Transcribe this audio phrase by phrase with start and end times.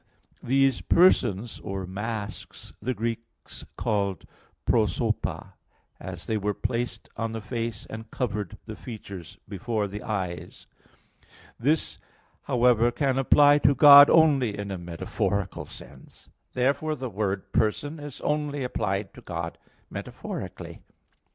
[0.41, 4.25] These "persons" or masks the Greeks called
[4.65, 5.53] prosopa,
[5.99, 10.65] as they were placed on the face and covered the features before the eyes."
[11.59, 11.99] This,
[12.45, 16.29] however, can apply to God only in a metaphorical sense.
[16.53, 19.59] Therefore the word "person" is only applied to God
[19.91, 20.81] metaphorically.